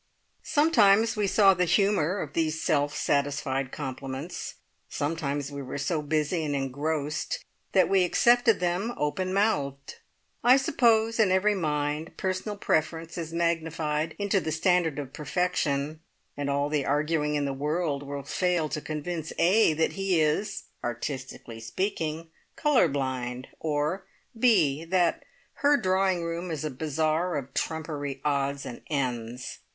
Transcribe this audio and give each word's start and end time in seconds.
Sometimes 0.41 1.15
we 1.15 1.27
saw 1.27 1.53
the 1.53 1.65
humour 1.65 2.21
of 2.21 2.33
these 2.33 2.59
self 2.59 2.95
satisfied 2.97 3.71
compliments, 3.71 4.55
sometimes 4.89 5.51
we 5.51 5.61
were 5.61 5.77
so 5.77 6.01
busy 6.01 6.43
and 6.43 6.55
engrossed 6.55 7.45
that 7.73 7.87
we 7.87 8.03
accepted 8.03 8.59
them 8.59 8.95
open 8.97 9.31
mouthed. 9.31 9.97
I 10.43 10.57
suppose 10.57 11.19
in 11.19 11.31
every 11.31 11.53
mind 11.53 12.17
personal 12.17 12.57
preference 12.57 13.15
is 13.15 13.31
magnified 13.31 14.15
into 14.17 14.39
the 14.39 14.51
standard 14.51 14.97
of 14.97 15.13
perfection, 15.13 15.99
and 16.35 16.49
all 16.49 16.67
the 16.69 16.83
arguing 16.83 17.35
in 17.35 17.45
the 17.45 17.53
world 17.53 18.01
will 18.01 18.23
fail 18.23 18.69
to 18.69 18.81
convince 18.81 19.31
A 19.37 19.73
that 19.73 19.93
he 19.93 20.19
is 20.19 20.63
artistically 20.83 21.59
speaking 21.59 22.31
colour 22.55 22.87
blind, 22.87 23.49
or 23.59 24.07
B 24.35 24.83
that 24.83 25.23
her 25.61 25.77
drawing 25.77 26.23
room 26.23 26.49
is 26.49 26.65
a 26.65 26.71
bazaar 26.71 27.35
of 27.37 27.53
trumpery 27.53 28.19
odds 28.25 28.65
and 28.65 28.81
ends! 28.89 29.59